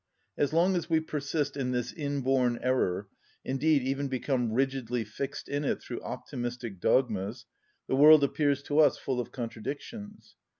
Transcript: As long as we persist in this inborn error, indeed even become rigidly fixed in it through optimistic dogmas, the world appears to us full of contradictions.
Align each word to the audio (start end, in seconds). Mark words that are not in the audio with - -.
As 0.35 0.51
long 0.51 0.75
as 0.75 0.89
we 0.89 0.99
persist 0.99 1.55
in 1.55 1.69
this 1.73 1.93
inborn 1.93 2.57
error, 2.63 3.07
indeed 3.45 3.83
even 3.83 4.07
become 4.07 4.51
rigidly 4.51 5.03
fixed 5.03 5.47
in 5.47 5.63
it 5.63 5.79
through 5.79 6.01
optimistic 6.01 6.79
dogmas, 6.79 7.45
the 7.85 7.95
world 7.95 8.23
appears 8.23 8.63
to 8.63 8.79
us 8.79 8.97
full 8.97 9.19
of 9.19 9.31
contradictions. 9.31 10.35